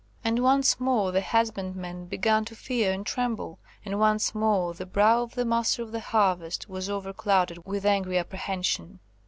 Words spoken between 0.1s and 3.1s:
And once more the husbandmen began to fear and